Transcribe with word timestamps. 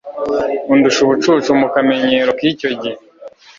undusha 0.73 0.99
ubucucu 1.03 1.49
mu 1.61 1.67
kamenyero 1.73 2.31
k’icyo 2.37 2.69
gihe 2.81 2.97